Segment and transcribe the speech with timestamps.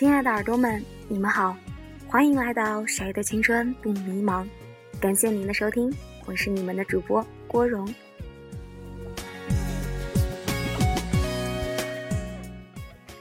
[0.00, 1.54] 亲爱的耳朵们，你们好，
[2.08, 4.48] 欢迎来到谁的青春不迷茫？
[4.98, 5.92] 感谢您的收听，
[6.24, 7.86] 我是你们的主播郭荣。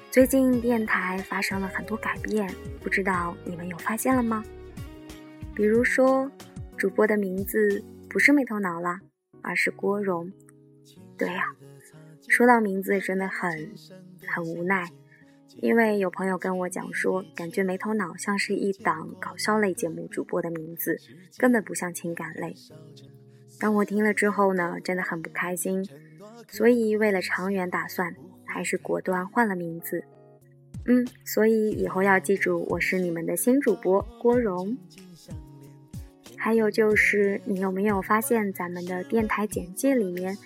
[0.09, 2.49] 最近电台发生了很多改变，
[2.81, 4.41] 不知道你们有发现了吗？
[5.53, 6.31] 比如说，
[6.77, 8.97] 主播的名字不是没头脑了，
[9.41, 10.31] 而是郭荣。
[11.17, 11.43] 对呀，
[12.29, 13.69] 说到名字真的很
[14.25, 14.89] 很无奈。
[15.61, 20.97] 因为有朋友跟我讲说，感觉没头脑像是一档搞笑类节目主播的名字，
[21.37, 22.55] 根本不像情感类。
[23.59, 25.85] 当我听了之后呢，真的很不开心，
[26.47, 30.03] 所以为了长远打算，还是果断换了名字。
[30.85, 34.77] 嗯，所以以后要记住，我是你们的新主播郭荣。
[36.37, 40.37] 还有就是，你有没有发现咱们的电台简介里面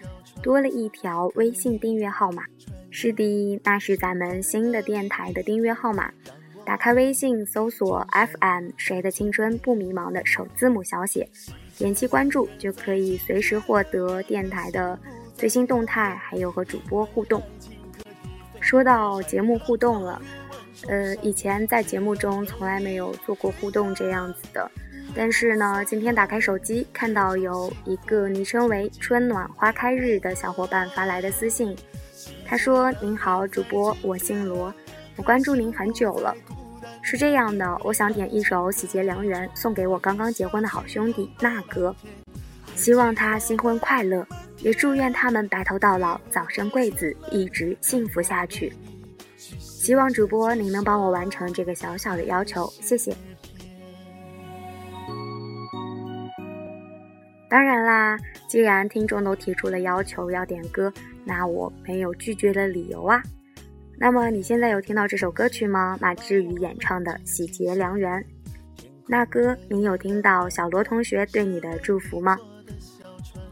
[0.42, 2.44] 多了一条微信订阅号码？
[2.96, 6.12] 是的，那是咱们新的电台的订阅号码。
[6.64, 11.28] 打开微信，搜索 FM 谁的青春不迷茫的首字母小写，
[11.76, 14.98] 点击关注就可以随时获得电台的
[15.34, 17.42] 最新动态，还有和主播互动。
[18.62, 20.22] 说到节目互动了，
[20.88, 24.70] 呃，以前在节目中从来没有做过互动这样子的，
[25.16, 31.76] 但是呢，今天打开手机，看到有一个昵称为“春暖花开日”的小伙伴发来的私信。
[32.46, 34.74] 他说：“您好，主播，我姓罗，
[35.16, 36.36] 我关注您很久了。
[37.02, 41.96] 是这样的，我想点一首《喜结良缘》送给我刚刚结婚的好兄弟那哥，
[42.76, 44.26] 希望他新婚快乐，
[44.60, 48.74] 也祝愿他们白头到老，早生贵子，一直幸福下去。
[49.38, 53.16] 希望主播您能帮我完成这个小小的要求，谢谢。
[57.54, 60.92] 当然啦，既然听众都提出了要求要点歌。”
[61.24, 63.22] 那我没有拒绝的理由啊。
[63.96, 65.96] 那么你现在有听到这首歌曲吗？
[66.02, 68.12] 马志宇演唱的《喜结良缘》。
[69.06, 72.40] 那哥，你有听到小罗同学对你的祝福吗？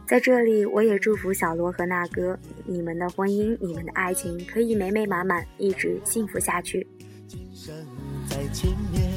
[0.07, 6.88] 在这里，我也祝福小罗和那哥，你们的婚姻，你们的爱情可以美美满满，一直幸福下去。
[7.28, 7.72] 今生
[8.28, 9.11] 在前面，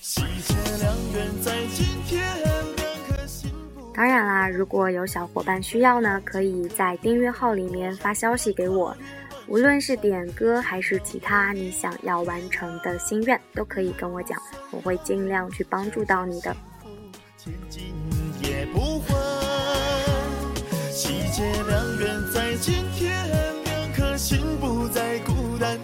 [0.00, 2.45] 喜结良缘在今天
[3.96, 8.94] 当然啦，如果有小伙伴需要呢，可以在订阅号里面发消息给我，
[9.48, 14.38] 无论是点歌还是其他你想要完成的心愿，都可以跟我讲，
[14.70, 16.54] 我会尽量去帮助到你的。
[21.66, 23.10] 两人在今天，
[23.64, 25.78] 两颗心不再孤单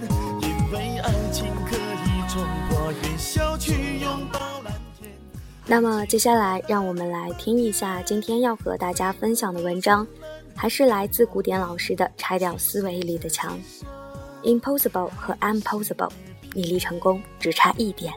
[5.73, 10.07] 那么接下来，让我们来听一下今天要和大家分享的文章，
[10.55, 13.59] 还是来自古典老师的《拆掉思维里的墙》
[14.61, 16.11] ，Impossible 和 Impossible，
[16.53, 18.13] 你离成功只差一点。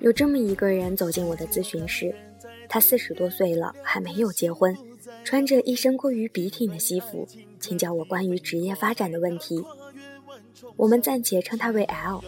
[0.00, 2.16] 有这么一个人走进我的咨询室，
[2.70, 4.74] 他四十多岁了，还没有结婚。
[5.26, 7.26] 穿着一身过于笔挺的西服，
[7.58, 9.60] 请教我关于职业发展的问题。
[10.76, 12.22] 我们暂且称他为 L。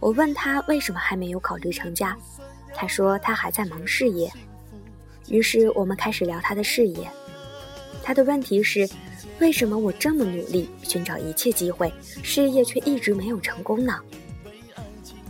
[0.00, 2.16] 我问他为什么还没有考虑成家，
[2.74, 4.32] 他说他还在忙事业。
[5.28, 7.06] 于是我们开始聊他的事业。
[8.02, 8.88] 他的问题是，
[9.38, 14.00] 为什么我这么努力寻找一切机会，事业却一直没有成功呢？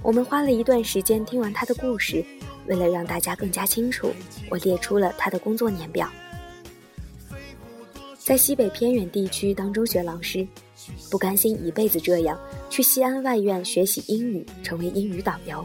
[0.04, 2.24] 我们花了一段时间听完他的故事，
[2.68, 4.12] 为了让大家更加清楚，
[4.48, 6.08] 我列出了他的工作年表。
[8.26, 10.44] 在西北偏远地区当中学老师，
[11.12, 12.36] 不甘心一辈子这样，
[12.68, 15.64] 去西安外院学习英语，成为英语导游。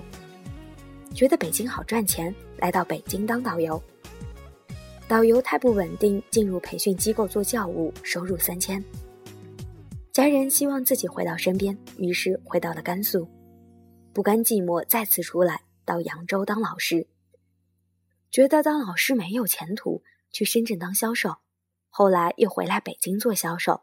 [1.12, 3.82] 觉得北京好赚钱，来到北京当导游。
[5.08, 8.84] 导游太不稳定，进入培训机构做教务，收入三千。
[10.12, 13.28] 家人希望自己回到身边，于是回到了甘肃。
[14.14, 17.07] 不甘寂寞，再次出来到扬州当老师。
[18.30, 21.38] 觉得当老师没有前途，去深圳当销售。
[21.94, 23.82] 后来又回来北京做销售。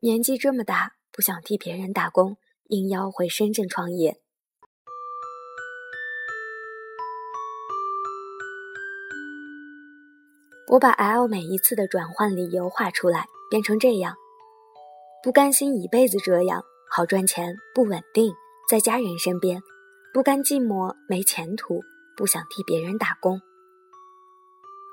[0.00, 4.20] 年纪这么大，不想替别人打工，应邀回深圳创业。
[10.68, 14.14] 我把 L 每一次的转换理由画出来，变成这样：
[15.22, 18.34] 不甘心一辈子这样，好赚钱，不稳定，
[18.68, 19.62] 在家人身边，
[20.12, 21.80] 不甘寂寞，没前途，
[22.16, 23.40] 不想替别人打工。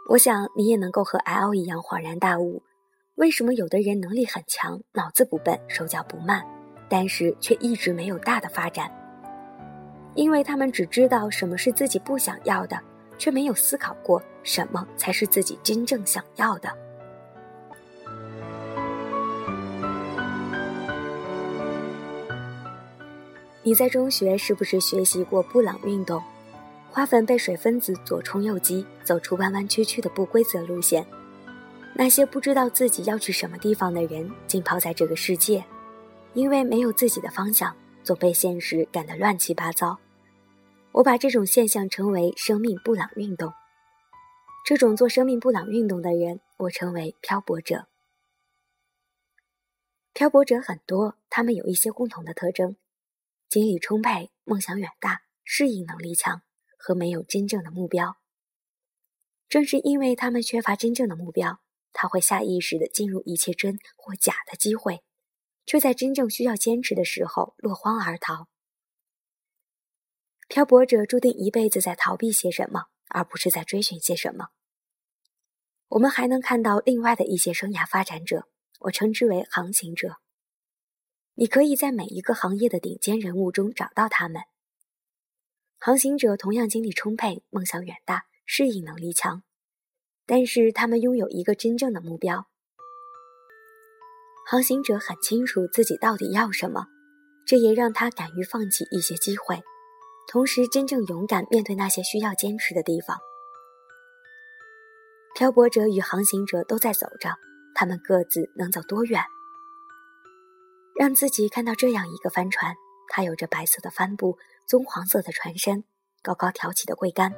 [0.10, 2.62] 我想你也能够和 L 一样恍然大悟，
[3.16, 6.46] 为什么有的人能力很强，脑子不笨，手脚不慢，
[6.90, 8.92] 但是却一直没有大的发展？
[10.16, 12.78] 因为他们只知道什么是自己不想要的，
[13.18, 16.70] 却没有思考过什么才是自己真正想要的。
[23.64, 26.22] 你在中学是不是学习过布朗运动？
[26.92, 31.06] 花粉被水分子左冲右击，走出弯弯曲曲的不规则路线。
[31.96, 35.64] 那些不知道自己要去什么地方的人，浸泡在这个世界，
[36.34, 37.74] 因为没有自己的方向，
[38.04, 39.98] 总被现实赶得乱七八糟。
[40.92, 43.54] 我把这种现象称为“生命布朗运动”。
[44.66, 47.88] 这种做生命布朗运动的人，我称为漂泊者。
[50.14, 52.76] 漂泊者很多，他们有一些共同的特征。
[53.48, 56.42] 精力充沛，梦想远大，适应能力强，
[56.82, 58.18] 和没有真正的目标。
[59.48, 61.62] 正是因为他们缺乏真正的目标，
[61.94, 65.04] 他会下意识地进入一切真或假的机会，
[65.66, 68.48] 却在真正需要坚持的时候落荒而逃。
[70.48, 74.50] 漂泊者注定一辈子在逃避些什么，而不是在追寻些什么。
[75.90, 78.48] 我们还能看到另外的一些生涯发展者，
[78.80, 80.18] 我称之为航行者。
[81.36, 84.42] 你可以在每一个行业的顶尖人物中找到他们。
[85.84, 89.42] 航行者同样精力充沛、梦想远大、适应能力强，
[90.28, 92.46] 但是他们拥有一个真正的目标。
[94.46, 96.86] 航行者很清楚自己到底要什么，
[97.48, 99.60] 这也让他敢于放弃一些机会，
[100.28, 103.18] 同时真正勇敢面对那些需要坚持的地方。
[105.34, 107.32] 漂泊者与航行者都在走着，
[107.74, 109.20] 他们各自能走多远？
[110.96, 112.76] 让自己看到这样一个帆船，
[113.08, 114.38] 它有着白色的帆布、
[114.72, 115.84] 棕黄色的船身、
[116.22, 117.34] 高高挑起的桅杆。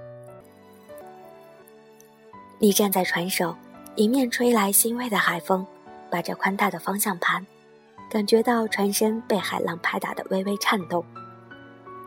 [2.60, 3.58] 你站在船首，
[3.96, 5.66] 迎面吹来欣慰的海风，
[6.12, 7.44] 把着宽大的方向盘，
[8.08, 11.04] 感觉到船身被海浪拍打的微微颤动。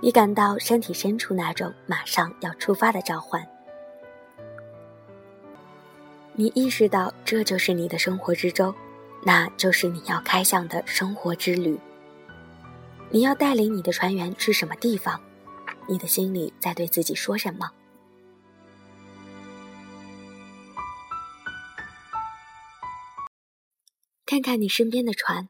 [0.00, 3.44] 你感到身体深处那种马上要出发的召唤。
[6.34, 8.72] 你意识到这就是你的生活之舟。
[9.25, 11.76] 那就是你要开向的生活之旅。
[13.12, 15.23] 你要带领你的船员去什么地方？
[15.88, 17.70] 你的心里在对自己说什么？
[24.26, 25.49] 看看你身边的船，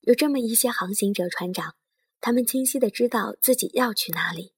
[0.00, 1.76] 有这么一些航行者船长，
[2.20, 4.52] 他们清晰的知道自己要去哪里。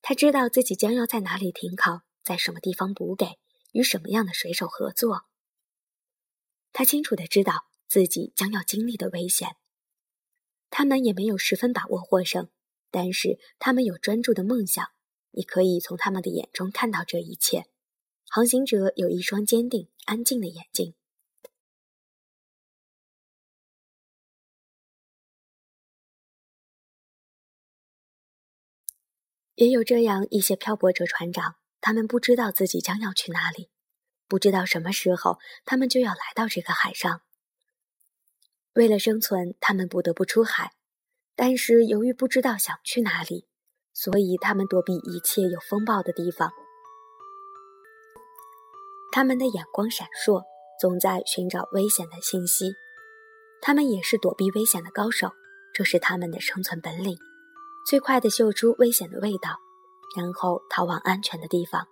[0.00, 3.38] 他知道自己将要在哪里停靠，在什么地方补给，
[3.72, 5.24] 与什么样的水手合作。
[6.72, 9.56] 他清楚的知道自己将要经历的危险，
[10.74, 12.48] 他们也没有十分把握获胜，
[12.90, 14.88] 但是他们有专注的梦想。
[15.32, 17.66] 你可以从他们的眼中看到这一切。
[18.26, 20.94] 航行者有一双坚定、安静的眼睛。
[29.54, 33.68] 也有这样一些漂泊者船长，他们不知道自己将要去哪里。
[34.26, 37.20] 不知道什么时候，他们就要来到这个海上。
[38.74, 40.72] 为了生存，他们不得不出海，
[41.36, 43.46] 但是由于不知道想去哪里，
[43.92, 46.50] 所以他们躲避一切有风暴的地方。
[49.12, 50.42] 他们的眼光闪烁，
[50.80, 52.72] 总在寻找危险的信息。
[53.60, 55.30] 他们也是躲避危险的高手，
[55.74, 57.18] 这是他们的生存本领：
[57.86, 59.58] 最快的嗅出危险的味道，
[60.16, 61.86] 然后逃往安全的地方。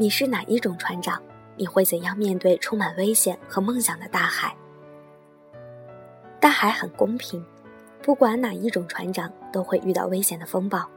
[0.00, 1.20] 你是哪一种船长？
[1.56, 4.56] 你会怎样面对充满危险和梦想的大海？
[6.38, 7.44] 大海很公平，
[8.00, 10.88] 不管哪一种船长都会遇到危险的风暴。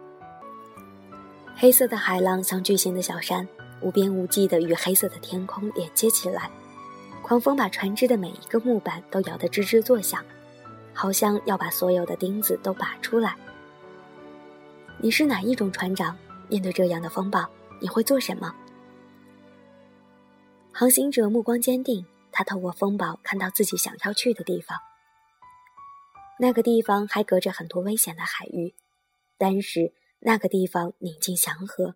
[1.56, 3.48] 黑色的海浪像巨型的小山，
[3.82, 6.48] 无边无际的与黑色的天空连接起来。
[7.24, 10.24] 狂风把船只的每一个木板都摇得吱吱作响，
[10.94, 13.36] 好像要把所有的钉子都拔出来。
[15.00, 16.16] 你是哪一种船长？
[16.48, 17.44] 面对这样的风暴，
[17.80, 18.54] 你会做什么？
[20.74, 24.78] 航行者目光坚定，他透过风暴看到自己想要去的地方。
[26.40, 28.74] 那个地方还隔着很多危险的海域，
[29.38, 31.96] 但是那个地方宁静祥和，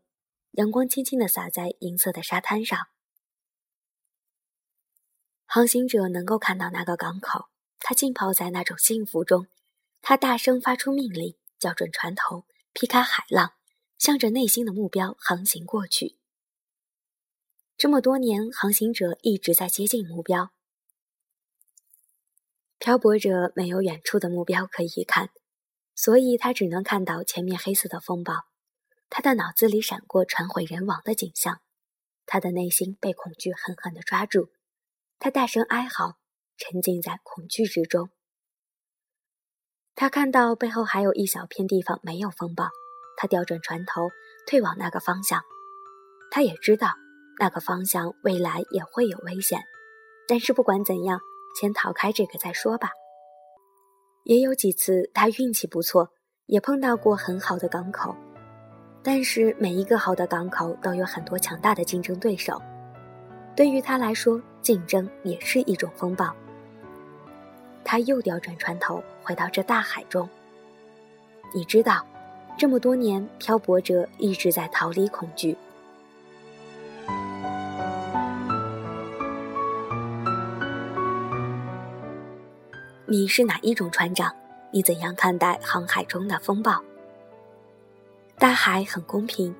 [0.52, 2.88] 阳光轻轻地洒在银色的沙滩上。
[5.46, 7.46] 航行者能够看到那个港口，
[7.80, 9.48] 他浸泡在那种幸福中。
[10.02, 13.54] 他大声发出命令，校准船头，劈开海浪，
[13.98, 16.18] 向着内心的目标航行过去。
[17.78, 20.52] 这么多年，航行者一直在接近目标。
[22.80, 25.30] 漂泊者没有远处的目标可以看，
[25.94, 28.46] 所以他只能看到前面黑色的风暴。
[29.10, 31.60] 他的脑子里闪过船毁人亡的景象，
[32.26, 34.50] 他的内心被恐惧狠狠地抓住。
[35.20, 36.18] 他大声哀嚎，
[36.58, 38.10] 沉浸在恐惧之中。
[39.96, 42.70] 他看到背后还有一小片地方没有风暴，
[43.18, 44.10] 他调转船头，
[44.48, 45.42] 退往那个方向。
[46.32, 46.94] 他也知道
[47.40, 49.62] 那个方向未来也会有危险，
[50.28, 51.20] 但是不管怎样，
[51.60, 52.90] 先逃开这个再说吧。
[54.24, 56.10] 也有几次他运气不错，
[56.48, 58.16] 也碰到过很好的港口，
[59.04, 62.62] 但是每一个好的港口都有很多强大的竞争对手。
[63.56, 66.34] 对于他来说，竞争也是一种风暴。
[67.84, 70.28] 他又调转船头，回到这大海中。
[71.54, 72.06] 你知道，
[72.58, 75.56] 这么多年，漂泊者一直在逃离恐惧。
[83.08, 84.34] 你是哪一种船长？
[84.72, 86.82] 你怎样看待航海中的风暴？
[88.40, 89.56] 大海很公平，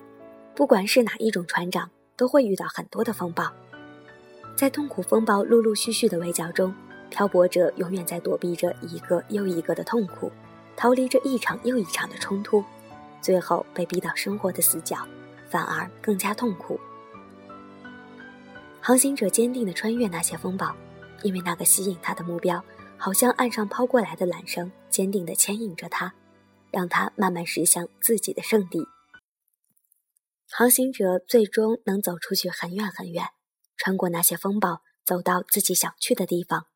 [0.52, 3.48] 不管是哪一种船长，都会遇到很多的风暴。
[4.56, 6.74] 在痛苦风暴陆陆续续的围剿中，
[7.08, 10.32] 漂泊者永远在躲避着一个又一个的痛苦，
[10.76, 12.64] 逃离着一场又一场的冲突，
[13.20, 15.06] 最后被逼到生活的死角，
[15.48, 16.80] 反而更加痛苦。
[18.80, 20.74] 航行者坚定地穿越那些风暴，
[21.22, 22.62] 因为那个吸引他的目标，
[22.98, 26.14] 好像岸上抛过来的缆绳，坚定地牵引着他，
[26.70, 28.86] 让他慢慢驶向自己的圣地。
[30.48, 33.26] 航行者最终能走出去很远很远。
[33.76, 36.66] 穿过那些风暴，走到自己想去的地方。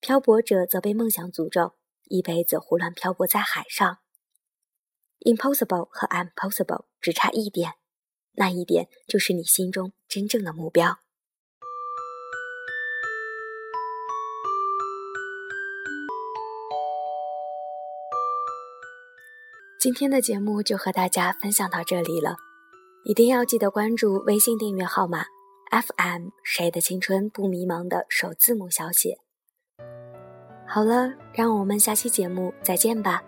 [0.00, 1.74] 漂泊者则被梦想诅咒，
[2.04, 3.98] 一辈子胡乱漂泊在海上。
[5.20, 7.74] Impossible 和 Impossible 只差一点，
[8.32, 11.00] 那一点就是你心中真正的目标。
[19.78, 22.36] 今天的节目就和大家分享到这里了，
[23.04, 25.24] 一定要记得关注微信订阅号码。
[25.70, 29.18] FM 谁的青春不迷茫的首字母小写。
[30.66, 33.22] 好了，让我们下期节目再见吧。